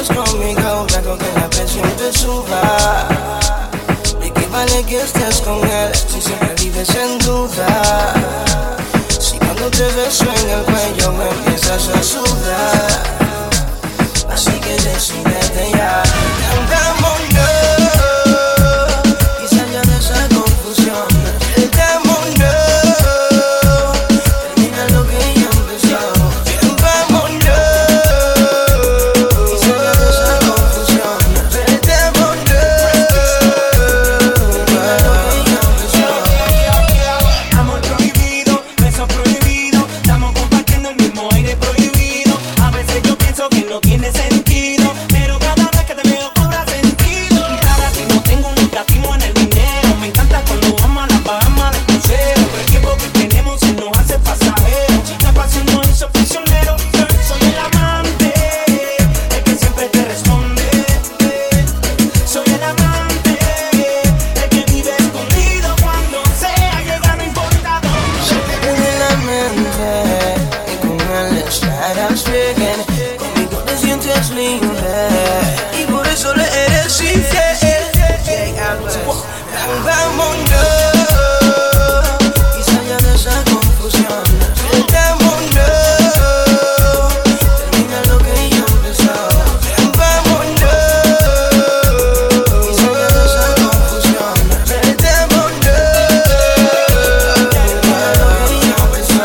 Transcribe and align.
estás 0.00 0.16
conmigo, 0.16 0.86
hago 0.96 1.18
que 1.18 1.32
la 1.34 1.48
presión 1.50 1.88
te 1.96 2.12
suba. 2.12 3.08
¿De 4.20 4.30
qué 4.32 4.46
vale 4.48 4.84
que 4.84 5.00
estés 5.00 5.40
con 5.40 5.58
él 5.64 5.92
si 5.94 6.20
siempre 6.20 6.54
vives 6.60 6.88
en 6.94 7.18
duda? 7.18 8.14
Si 9.20 9.38
cuando 9.38 9.70
te 9.70 9.84
beso 9.92 10.24
en 10.24 10.50
el 10.50 10.62
cuello 10.64 11.12
me 11.12 11.28
empiezas 11.28 11.73
finge 74.44 75.80
y 75.80 75.84
por 75.90 76.06
eso 76.06 76.34
le 76.34 76.44
eres 76.44 77.00
infiel. 77.00 77.32
Vámonos 79.84 80.44
y 82.58 82.62
salga 82.62 82.96
de 82.98 83.14
esa 83.14 83.42
confusión. 83.44 84.24
Vámonos, 84.92 86.14
termina 87.70 87.98
lo 88.08 88.16
que 88.18 88.34
yo 88.50 88.64
empezó. 88.74 89.16
Vámonos 89.98 90.84
y 92.68 92.74
salga 92.80 93.08
de 93.14 93.20
esa 93.28 93.46
confusión. 93.62 94.36
Vámonos, 95.02 95.84
termina 97.50 98.08
lo 98.20 98.26
que 98.48 98.56
yo 98.66 98.76
empezó. 98.84 99.24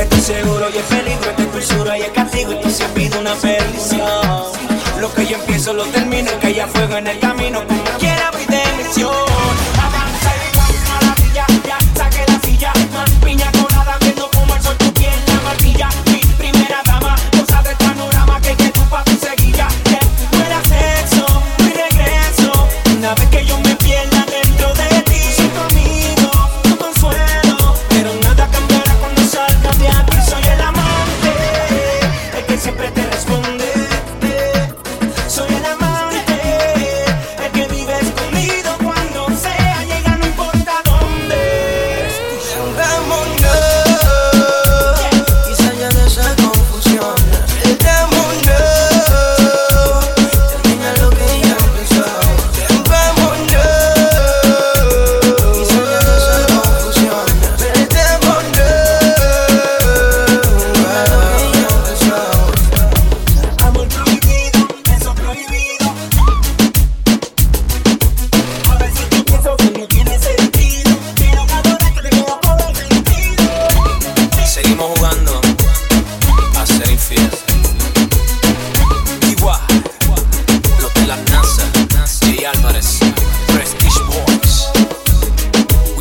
Estoy 0.00 0.20
seguro 0.20 0.64
y 0.70 0.76
es 0.78 0.84
peligro, 0.84 1.30
estoy 1.30 1.46
dulzura 1.46 1.92
y 1.98 2.02
es 2.02 2.10
castigo, 2.10 2.52
esto 2.52 2.70
se 2.70 2.84
pide 2.88 3.18
una 3.18 3.34
bendición 3.34 4.09
que 5.20 5.26
yo 5.26 5.36
empiezo 5.36 5.74
lo 5.74 5.84
termino, 5.84 6.30
que 6.40 6.46
haya 6.48 6.66
fuego 6.66 6.96
en 6.96 7.06
el 7.06 7.18
camino 7.18 7.69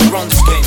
Bronski. 0.10 0.59